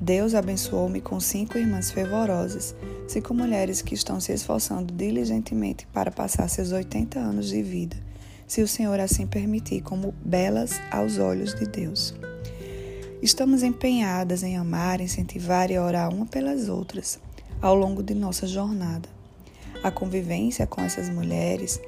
Deus 0.00 0.34
abençoou-me 0.34 1.00
com 1.00 1.20
cinco 1.20 1.56
irmãs 1.56 1.92
fervorosas, 1.92 2.74
cinco 3.06 3.32
mulheres 3.32 3.80
que 3.80 3.94
estão 3.94 4.18
se 4.18 4.32
esforçando 4.32 4.92
diligentemente 4.92 5.86
para 5.86 6.10
passar 6.10 6.48
seus 6.48 6.72
80 6.72 7.20
anos 7.20 7.50
de 7.50 7.62
vida, 7.62 7.96
se 8.48 8.60
o 8.62 8.66
Senhor 8.66 8.98
assim 8.98 9.28
permitir, 9.28 9.80
como 9.82 10.12
belas 10.24 10.80
aos 10.90 11.18
olhos 11.18 11.54
de 11.54 11.66
Deus. 11.66 12.12
Estamos 13.22 13.62
empenhadas 13.62 14.42
em 14.42 14.56
amar, 14.56 15.00
incentivar 15.00 15.70
e 15.70 15.78
orar 15.78 16.12
uma 16.12 16.26
pelas 16.26 16.68
outras 16.68 17.20
ao 17.60 17.76
longo 17.76 18.02
de 18.02 18.12
nossa 18.12 18.44
jornada. 18.44 19.08
A 19.82 19.90
convivência 19.90 20.66
com 20.66 20.80
essas 20.80 21.08
mulheres 21.08 21.80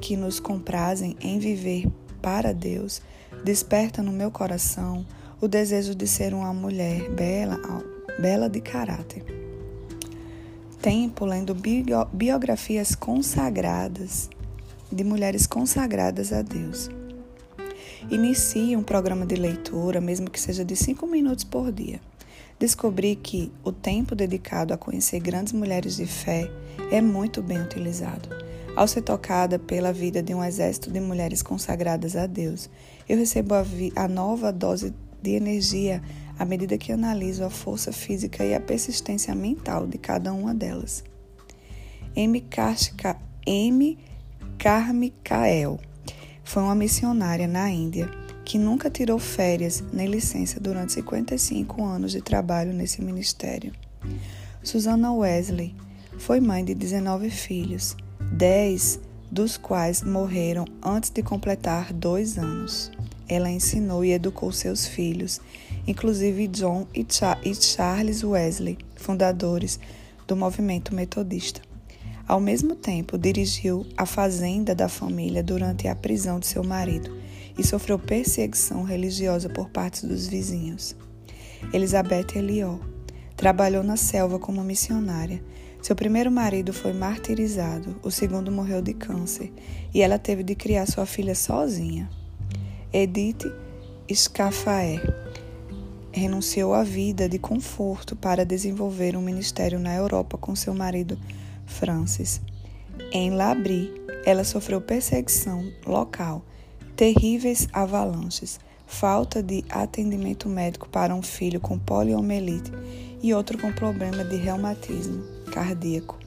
que 0.00 0.16
nos 0.16 0.38
comprazem 0.38 1.16
em 1.20 1.38
viver 1.38 1.86
para 2.22 2.54
Deus 2.54 3.02
desperta 3.44 4.02
no 4.02 4.12
meu 4.12 4.30
coração 4.30 5.04
o 5.40 5.48
desejo 5.48 5.94
de 5.94 6.06
ser 6.06 6.32
uma 6.32 6.52
mulher 6.52 7.10
bela, 7.10 7.58
bela 8.20 8.48
de 8.48 8.60
caráter. 8.60 9.24
Tempo 10.80 11.24
lendo 11.24 11.54
biografias 12.12 12.94
consagradas 12.94 14.30
de 14.90 15.04
mulheres 15.04 15.46
consagradas 15.46 16.32
a 16.32 16.42
Deus. 16.42 16.88
Inicie 18.10 18.76
um 18.76 18.82
programa 18.82 19.26
de 19.26 19.36
leitura, 19.36 20.00
mesmo 20.00 20.30
que 20.30 20.40
seja 20.40 20.64
de 20.64 20.74
cinco 20.74 21.06
minutos 21.06 21.44
por 21.44 21.70
dia. 21.70 22.00
Descobri 22.60 23.16
que 23.16 23.50
o 23.64 23.72
tempo 23.72 24.14
dedicado 24.14 24.74
a 24.74 24.76
conhecer 24.76 25.18
grandes 25.18 25.54
mulheres 25.54 25.96
de 25.96 26.04
fé 26.04 26.46
é 26.92 27.00
muito 27.00 27.42
bem 27.42 27.58
utilizado. 27.58 28.28
Ao 28.76 28.86
ser 28.86 29.00
tocada 29.00 29.58
pela 29.58 29.94
vida 29.94 30.22
de 30.22 30.34
um 30.34 30.44
exército 30.44 30.90
de 30.90 31.00
mulheres 31.00 31.42
consagradas 31.42 32.14
a 32.14 32.26
Deus, 32.26 32.68
eu 33.08 33.16
recebo 33.16 33.54
a, 33.54 33.64
a 33.96 34.06
nova 34.06 34.52
dose 34.52 34.92
de 35.22 35.30
energia 35.30 36.02
à 36.38 36.44
medida 36.44 36.76
que 36.76 36.92
analiso 36.92 37.44
a 37.44 37.50
força 37.50 37.92
física 37.92 38.44
e 38.44 38.54
a 38.54 38.60
persistência 38.60 39.34
mental 39.34 39.86
de 39.86 39.96
cada 39.96 40.30
uma 40.30 40.54
delas. 40.54 41.02
M. 42.14 42.44
Karmikael 44.58 45.80
foi 46.44 46.62
uma 46.62 46.74
missionária 46.74 47.48
na 47.48 47.70
Índia 47.70 48.19
que 48.50 48.58
nunca 48.58 48.90
tirou 48.90 49.16
férias 49.16 49.80
nem 49.92 50.08
licença 50.08 50.58
durante 50.58 50.94
55 50.94 51.84
anos 51.84 52.10
de 52.10 52.20
trabalho 52.20 52.72
nesse 52.72 53.00
ministério. 53.00 53.72
Susana 54.60 55.12
Wesley 55.12 55.72
foi 56.18 56.40
mãe 56.40 56.64
de 56.64 56.74
19 56.74 57.30
filhos, 57.30 57.96
10 58.32 58.98
dos 59.30 59.56
quais 59.56 60.02
morreram 60.02 60.64
antes 60.82 61.10
de 61.10 61.22
completar 61.22 61.92
dois 61.92 62.38
anos 62.38 62.90
ela 63.28 63.48
ensinou 63.48 64.04
e 64.04 64.10
educou 64.10 64.50
seus 64.50 64.84
filhos, 64.84 65.40
inclusive 65.86 66.48
John 66.48 66.88
e, 66.92 67.06
Charles 67.54 68.24
Wesley, 68.24 68.76
fundadores 68.96 69.78
do 70.26 70.34
movimento 70.34 70.92
metodista. 70.92 71.60
Ao 72.26 72.40
mesmo 72.40 72.74
tempo, 72.74 73.16
dirigiu 73.16 73.86
a 73.96 74.04
fazenda 74.04 74.74
da 74.74 74.88
família 74.88 75.40
durante 75.40 75.86
a 75.86 75.94
prisão 75.94 76.40
de 76.40 76.48
seu 76.48 76.64
marido 76.64 77.29
e 77.60 77.62
sofreu 77.62 77.98
perseguição 77.98 78.82
religiosa 78.84 79.50
por 79.50 79.68
parte 79.68 80.06
dos 80.06 80.26
vizinhos. 80.26 80.96
Elizabeth 81.74 82.34
Elió 82.34 82.78
trabalhou 83.36 83.82
na 83.84 83.98
selva 83.98 84.38
como 84.38 84.64
missionária. 84.64 85.44
Seu 85.82 85.94
primeiro 85.94 86.30
marido 86.30 86.72
foi 86.72 86.94
martirizado, 86.94 87.96
o 88.02 88.10
segundo 88.10 88.50
morreu 88.50 88.80
de 88.80 88.94
câncer 88.94 89.52
e 89.92 90.00
ela 90.00 90.18
teve 90.18 90.42
de 90.42 90.54
criar 90.54 90.86
sua 90.86 91.04
filha 91.04 91.34
sozinha. 91.34 92.08
Edith 92.90 93.52
Scafaé 94.10 94.98
renunciou 96.10 96.72
à 96.72 96.82
vida 96.82 97.28
de 97.28 97.38
conforto 97.38 98.16
para 98.16 98.44
desenvolver 98.44 99.16
um 99.16 99.22
ministério 99.22 99.78
na 99.78 99.94
Europa 99.94 100.38
com 100.38 100.56
seu 100.56 100.72
marido 100.72 101.18
Francis. 101.66 102.40
Em 103.12 103.30
Labri, 103.30 103.92
ela 104.24 104.44
sofreu 104.44 104.80
perseguição 104.80 105.70
local, 105.86 106.42
terríveis 107.00 107.66
avalanches, 107.72 108.60
falta 108.86 109.42
de 109.42 109.64
atendimento 109.70 110.50
médico 110.50 110.86
para 110.86 111.14
um 111.14 111.22
filho 111.22 111.58
com 111.58 111.78
poliomielite 111.78 112.70
e 113.22 113.32
outro 113.32 113.56
com 113.56 113.72
problema 113.72 114.22
de 114.22 114.36
reumatismo 114.36 115.24
cardíaco, 115.50 116.18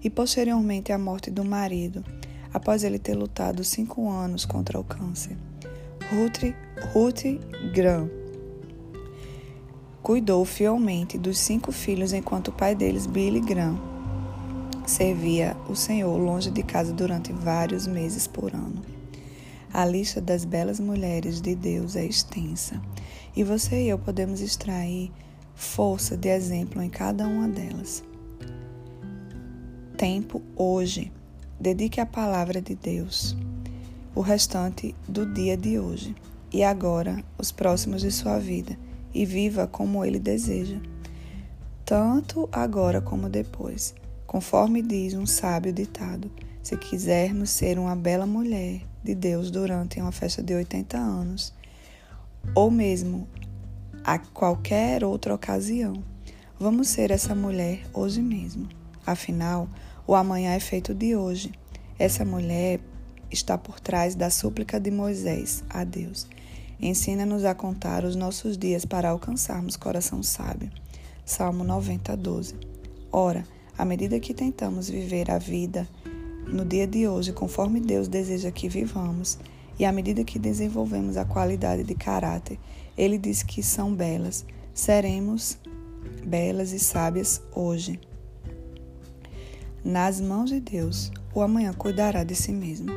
e 0.00 0.08
posteriormente 0.08 0.92
a 0.92 0.96
morte 0.98 1.28
do 1.28 1.44
marido, 1.44 2.04
após 2.54 2.84
ele 2.84 3.00
ter 3.00 3.16
lutado 3.16 3.64
cinco 3.64 4.08
anos 4.08 4.44
contra 4.44 4.78
o 4.78 4.84
câncer. 4.84 5.36
Ruth, 6.08 6.54
Ruth 6.92 7.24
Graham 7.74 8.08
cuidou 10.04 10.44
fielmente 10.44 11.18
dos 11.18 11.36
cinco 11.36 11.72
filhos 11.72 12.12
enquanto 12.12 12.48
o 12.48 12.52
pai 12.52 12.76
deles, 12.76 13.08
Billy 13.08 13.40
Graham, 13.40 13.76
servia 14.86 15.56
o 15.68 15.74
Senhor 15.74 16.16
longe 16.16 16.48
de 16.48 16.62
casa 16.62 16.92
durante 16.92 17.32
vários 17.32 17.88
meses 17.88 18.28
por 18.28 18.54
ano. 18.54 19.01
A 19.74 19.86
lista 19.86 20.20
das 20.20 20.44
belas 20.44 20.78
mulheres 20.78 21.40
de 21.40 21.54
Deus 21.54 21.96
é 21.96 22.04
extensa. 22.04 22.78
E 23.34 23.42
você 23.42 23.84
e 23.84 23.88
eu 23.88 23.98
podemos 23.98 24.42
extrair 24.42 25.10
força 25.54 26.14
de 26.14 26.28
exemplo 26.28 26.82
em 26.82 26.90
cada 26.90 27.26
uma 27.26 27.48
delas. 27.48 28.04
Tempo 29.96 30.42
hoje. 30.54 31.10
Dedique 31.58 32.02
a 32.02 32.06
palavra 32.06 32.60
de 32.60 32.74
Deus. 32.74 33.34
O 34.14 34.20
restante 34.20 34.94
do 35.08 35.24
dia 35.32 35.56
de 35.56 35.78
hoje. 35.78 36.14
E 36.52 36.62
agora 36.62 37.24
os 37.38 37.50
próximos 37.50 38.02
de 38.02 38.10
sua 38.10 38.38
vida. 38.38 38.78
E 39.14 39.24
viva 39.24 39.66
como 39.66 40.04
ele 40.04 40.18
deseja, 40.18 40.80
tanto 41.84 42.48
agora 42.50 43.00
como 43.00 43.28
depois, 43.28 43.94
conforme 44.26 44.80
diz 44.80 45.12
um 45.12 45.26
sábio 45.26 45.70
ditado: 45.70 46.30
se 46.62 46.78
quisermos 46.78 47.50
ser 47.50 47.78
uma 47.78 47.94
bela 47.94 48.24
mulher 48.24 48.91
de 49.02 49.14
Deus 49.14 49.50
durante 49.50 50.00
uma 50.00 50.12
festa 50.12 50.42
de 50.42 50.54
80 50.54 50.96
anos, 50.96 51.52
ou 52.54 52.70
mesmo 52.70 53.28
a 54.04 54.18
qualquer 54.18 55.04
outra 55.04 55.34
ocasião, 55.34 56.02
vamos 56.58 56.88
ser 56.88 57.10
essa 57.10 57.34
mulher 57.34 57.82
hoje 57.92 58.20
mesmo. 58.20 58.68
Afinal, 59.06 59.68
o 60.06 60.14
amanhã 60.14 60.52
é 60.52 60.60
feito 60.60 60.94
de 60.94 61.16
hoje. 61.16 61.52
Essa 61.98 62.24
mulher 62.24 62.80
está 63.30 63.56
por 63.56 63.80
trás 63.80 64.14
da 64.14 64.30
súplica 64.30 64.78
de 64.78 64.90
Moisés 64.90 65.62
a 65.70 65.84
Deus. 65.84 66.26
Ensina-nos 66.80 67.44
a 67.44 67.54
contar 67.54 68.04
os 68.04 68.16
nossos 68.16 68.58
dias 68.58 68.84
para 68.84 69.10
alcançarmos 69.10 69.76
coração 69.76 70.22
sábio. 70.22 70.70
Salmo 71.24 71.62
90, 71.62 72.16
12. 72.16 72.54
Ora, 73.12 73.44
à 73.78 73.84
medida 73.84 74.18
que 74.18 74.34
tentamos 74.34 74.88
viver 74.88 75.30
a 75.30 75.38
vida 75.38 75.88
no 76.46 76.64
dia 76.64 76.86
de 76.86 77.06
hoje 77.06 77.32
conforme 77.32 77.80
Deus 77.80 78.08
deseja 78.08 78.50
que 78.50 78.68
vivamos, 78.68 79.38
e 79.78 79.84
à 79.84 79.92
medida 79.92 80.22
que 80.24 80.38
desenvolvemos 80.38 81.16
a 81.16 81.24
qualidade 81.24 81.82
de 81.82 81.94
caráter, 81.94 82.58
Ele 82.96 83.18
diz 83.18 83.42
que 83.42 83.62
são 83.62 83.94
belas, 83.94 84.44
seremos 84.74 85.58
belas 86.24 86.72
e 86.72 86.78
sábias 86.78 87.42
hoje. 87.54 87.98
Nas 89.84 90.20
mãos 90.20 90.50
de 90.50 90.60
Deus, 90.60 91.10
o 91.34 91.40
amanhã 91.40 91.72
cuidará 91.72 92.22
de 92.22 92.34
si 92.34 92.52
mesmo. 92.52 92.90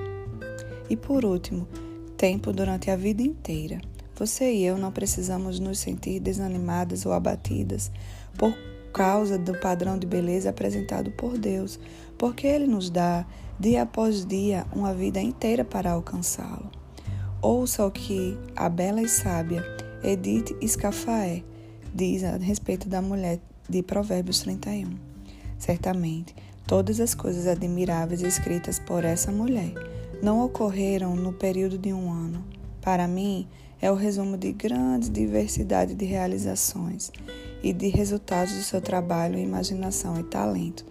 E 0.90 0.96
por 0.96 1.26
último, 1.26 1.68
tempo 2.16 2.54
durante 2.54 2.92
a 2.92 2.96
vida 2.96 3.24
inteira. 3.24 3.82
Você 4.18 4.54
e 4.54 4.64
eu 4.64 4.78
não 4.78 4.92
precisamos 4.92 5.60
nos 5.60 5.80
sentir 5.80 6.20
desanimadas 6.20 7.06
ou 7.06 7.12
abatidas 7.12 7.92
por 8.38 8.54
causa 8.96 9.38
do 9.38 9.54
padrão 9.60 10.00
de 10.00 10.08
beleza 10.08 10.50
apresentado 10.50 11.12
por 11.12 11.38
Deus, 11.38 11.78
porque 12.18 12.48
Ele 12.48 12.66
nos 12.66 12.90
dá, 12.90 13.26
dia 13.60 13.82
após 13.82 14.26
dia, 14.26 14.66
uma 14.74 14.94
vida 14.94 15.20
inteira 15.20 15.66
para 15.66 15.92
alcançá-lo. 15.92 16.72
Ouça 17.42 17.86
o 17.86 17.92
que 17.92 18.38
a 18.56 18.70
bela 18.70 19.02
e 19.02 19.10
sábia 19.10 19.62
Edith 20.02 20.56
Escafaé 20.62 21.44
diz 21.94 22.24
a 22.24 22.38
respeito 22.38 22.88
da 22.88 23.02
mulher 23.02 23.42
de 23.68 23.84
Provérbios 23.84 24.40
31. 24.40 24.98
Certamente, 25.60 26.34
todas 26.66 27.02
as 27.02 27.14
coisas 27.14 27.48
admiráveis 27.48 28.22
escritas 28.22 28.80
por 28.80 29.04
essa 29.04 29.30
mulher 29.30 29.74
não 30.24 30.40
ocorreram 30.40 31.18
no 31.18 31.34
período 31.34 31.78
de 31.78 31.92
um 31.92 32.10
ano. 32.10 32.46
Para 32.82 33.10
mim, 33.10 33.46
é 33.82 33.92
o 33.92 33.96
resumo 33.96 34.38
de 34.38 34.52
grande 34.52 35.10
diversidade 35.10 35.94
de 35.94 36.06
realizações 36.06 37.12
e 37.62 37.74
de 37.74 37.88
resultados 37.88 38.54
do 38.54 38.64
seu 38.64 38.82
trabalho, 38.82 39.38
imaginação 39.38 40.20
e 40.20 40.24
talento 40.24 40.86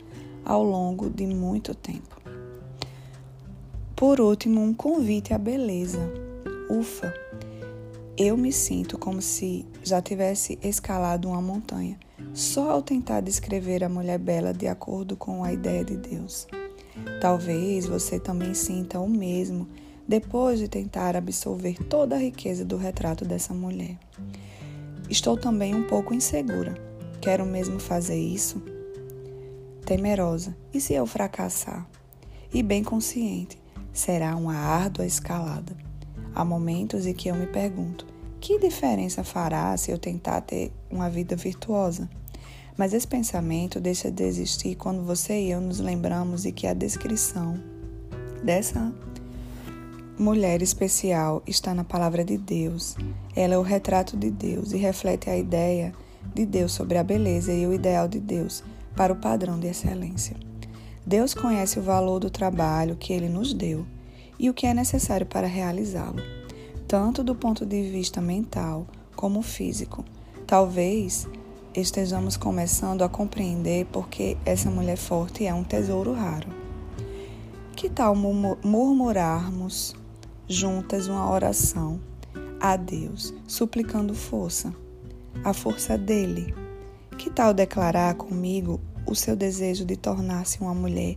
ao 0.45 0.63
longo 0.63 1.09
de 1.09 1.27
muito 1.27 1.75
tempo. 1.75 2.21
Por 3.97 4.21
último, 4.21 4.61
um 4.61 4.75
convite 4.75 5.33
à 5.33 5.39
beleza. 5.39 6.01
Ufa! 6.69 7.15
Eu 8.17 8.37
me 8.37 8.53
sinto 8.53 8.99
como 8.99 9.21
se 9.21 9.65
já 9.83 10.01
tivesse 10.01 10.59
escalado 10.63 11.29
uma 11.29 11.43
montanha, 11.43 11.99
só 12.33 12.71
ao 12.71 12.83
tentar 12.83 13.21
descrever 13.21 13.83
a 13.83 13.89
mulher 13.89 14.19
bela 14.19 14.53
de 14.53 14.69
acordo 14.69 15.17
com 15.17 15.43
a 15.43 15.53
ideia 15.53 15.85
de 15.85 15.97
Deus. 15.97 16.47
Talvez 17.21 17.87
você 17.87 18.21
também 18.21 18.55
sinta 18.55 19.01
o 19.01 19.09
mesmo 19.09 19.67
depois 20.07 20.59
de 20.59 20.69
tentar 20.69 21.17
absorver 21.17 21.83
toda 21.85 22.17
a 22.17 22.19
riqueza 22.19 22.65
do 22.65 22.77
retrato 22.77 23.25
dessa 23.25 23.55
mulher. 23.55 23.99
Estou 25.09 25.37
também 25.37 25.75
um 25.75 25.85
pouco 25.85 26.15
insegura. 26.15 26.75
Quero 27.21 27.45
mesmo 27.45 27.79
fazer 27.79 28.19
isso? 28.19 28.63
Temerosa. 29.85 30.57
E 30.73 30.81
se 30.81 30.95
eu 30.95 31.07
fracassar? 31.07 31.87
E 32.53 32.63
bem 32.63 32.85
consciente, 32.85 33.59
será 33.93 34.37
uma 34.37 34.57
árdua 34.57 35.07
escalada. 35.07 35.77
Há 36.35 36.45
momentos 36.45 37.07
em 37.07 37.15
que 37.15 37.29
eu 37.29 37.35
me 37.35 37.47
pergunto: 37.47 38.07
que 38.41 38.59
diferença 38.59 39.25
fará 39.25 39.77
se 39.77 39.91
eu 39.91 39.99
tentar 39.99 40.41
ter 40.43 40.73
uma 40.91 41.09
vida 41.09 41.37
virtuosa? 41.37 42.09
Mas 42.77 42.93
esse 42.93 43.07
pensamento 43.07 43.81
deixa 43.81 44.11
de 44.11 44.25
existir 44.25 44.75
quando 44.75 45.05
você 45.05 45.41
e 45.41 45.51
eu 45.51 45.61
nos 45.61 45.79
lembramos 45.79 46.43
de 46.43 46.51
que 46.51 46.67
a 46.67 46.75
descrição 46.75 47.59
dessa 48.43 48.93
mulher 50.19 50.63
especial 50.63 51.43
está 51.47 51.75
na 51.75 51.83
palavra 51.83 52.25
de 52.25 52.39
Deus. 52.39 52.97
Ela 53.35 53.55
é 53.55 53.59
o 53.59 53.63
retrato 53.63 54.17
de 54.17 54.31
Deus 54.31 54.73
e 54.73 54.77
reflete 54.77 55.29
a 55.29 55.37
ideia 55.37 55.93
de 56.35 56.47
Deus 56.47 56.73
sobre 56.73 56.99
a 56.99 57.05
beleza 57.05 57.53
e 57.53 57.67
o 57.67 57.73
ideal 57.73 58.07
de 58.07 58.21
Deus 58.21 58.63
para 58.97 59.13
o 59.13 59.17
padrão 59.17 59.59
de 59.59 59.67
excelência. 59.67 60.37
Deus 61.05 61.35
conhece 61.35 61.79
o 61.79 61.83
valor 61.83 62.21
do 62.21 62.31
trabalho 62.31 62.97
que 62.97 63.13
ele 63.13 63.29
nos 63.29 63.53
deu 63.53 63.85
e 64.39 64.49
o 64.49 64.55
que 64.55 64.67
é 64.67 64.73
necessário 64.73 65.27
para 65.27 65.47
realizá-lo, 65.47 66.23
tanto 66.87 67.23
do 67.23 67.35
ponto 67.35 67.67
de 67.67 67.83
vista 67.91 68.21
mental 68.21 68.87
como 69.17 69.43
físico. 69.43 70.05
Talvez 70.47 71.29
estejamos 71.75 72.37
começando 72.37 73.03
a 73.03 73.09
compreender 73.09 73.87
porque 73.87 74.37
essa 74.47 74.71
mulher 74.71 74.97
forte 74.97 75.45
é 75.45 75.53
um 75.53 75.65
tesouro 75.65 76.13
raro. 76.13 76.49
Que 77.75 77.91
tal 77.91 78.15
murmurarmos 78.15 79.95
juntas 80.49 81.09
uma 81.09 81.31
oração 81.31 82.01
a 82.61 82.77
Deus, 82.77 83.35
suplicando 83.47 84.15
força, 84.15 84.75
a 85.43 85.53
força 85.53 85.99
dele? 85.99 86.55
Que 87.19 87.31
tal 87.31 87.55
declarar 87.55 88.15
comigo 88.15 88.81
o 89.07 89.15
seu 89.15 89.37
desejo 89.37 89.85
de 89.85 89.97
tornar-se 89.97 90.61
uma 90.61 90.75
mulher 90.75 91.17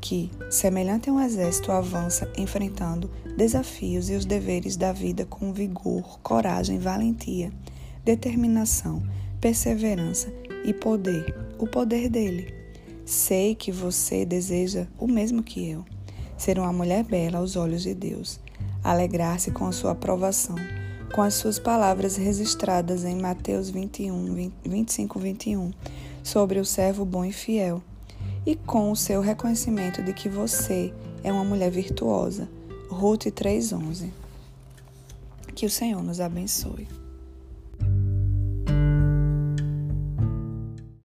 que, 0.00 0.30
semelhante 0.50 1.10
a 1.10 1.12
um 1.12 1.20
exército, 1.20 1.72
avança 1.72 2.30
enfrentando 2.36 3.10
desafios 3.36 4.08
e 4.10 4.14
os 4.14 4.24
deveres 4.24 4.76
da 4.76 4.92
vida 4.92 5.24
com 5.24 5.52
vigor, 5.52 6.20
coragem, 6.20 6.78
valentia, 6.78 7.52
determinação, 8.04 9.02
perseverança 9.40 10.32
e 10.64 10.72
poder, 10.72 11.34
o 11.58 11.66
poder 11.66 12.08
dele. 12.08 12.54
Sei 13.04 13.54
que 13.54 13.72
você 13.72 14.24
deseja 14.24 14.86
o 14.98 15.06
mesmo 15.06 15.42
que 15.42 15.68
eu, 15.68 15.84
ser 16.38 16.58
uma 16.58 16.72
mulher 16.72 17.04
bela 17.04 17.38
aos 17.38 17.56
olhos 17.56 17.82
de 17.82 17.94
Deus, 17.94 18.40
alegrar-se 18.82 19.50
com 19.50 19.66
a 19.66 19.72
sua 19.72 19.90
aprovação, 19.90 20.56
com 21.12 21.20
as 21.20 21.34
suas 21.34 21.58
palavras 21.58 22.16
registradas 22.16 23.04
em 23.04 23.18
Mateus 23.20 23.68
21, 23.68 24.50
25, 24.64 25.18
21, 25.18 25.72
sobre 26.22 26.58
o 26.58 26.64
servo 26.64 27.04
bom 27.04 27.24
e 27.24 27.32
fiel, 27.32 27.82
e 28.46 28.54
com 28.54 28.90
o 28.90 28.96
seu 28.96 29.20
reconhecimento 29.20 30.02
de 30.02 30.12
que 30.12 30.28
você 30.28 30.92
é 31.22 31.32
uma 31.32 31.44
mulher 31.44 31.70
virtuosa. 31.70 32.48
Ruth 32.88 33.26
3:11. 33.26 34.10
Que 35.54 35.66
o 35.66 35.70
Senhor 35.70 36.02
nos 36.02 36.20
abençoe. 36.20 36.86